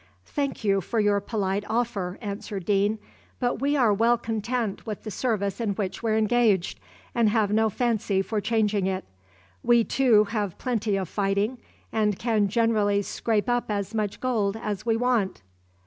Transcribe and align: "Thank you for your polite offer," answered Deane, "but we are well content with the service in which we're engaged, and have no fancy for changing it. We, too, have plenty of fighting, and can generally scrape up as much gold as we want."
"Thank 0.25 0.63
you 0.63 0.81
for 0.81 0.99
your 0.99 1.19
polite 1.19 1.63
offer," 1.69 2.17
answered 2.21 2.65
Deane, 2.65 2.97
"but 3.39 3.61
we 3.61 3.77
are 3.77 3.93
well 3.93 4.17
content 4.17 4.83
with 4.83 5.03
the 5.03 5.11
service 5.11 5.61
in 5.61 5.73
which 5.75 6.01
we're 6.01 6.17
engaged, 6.17 6.79
and 7.13 7.29
have 7.29 7.53
no 7.53 7.69
fancy 7.69 8.23
for 8.23 8.41
changing 8.41 8.87
it. 8.87 9.05
We, 9.61 9.83
too, 9.83 10.23
have 10.23 10.57
plenty 10.57 10.95
of 10.97 11.07
fighting, 11.07 11.59
and 11.93 12.17
can 12.17 12.47
generally 12.47 13.03
scrape 13.03 13.47
up 13.47 13.65
as 13.69 13.93
much 13.93 14.19
gold 14.19 14.57
as 14.57 14.87
we 14.87 14.97
want." 14.97 15.43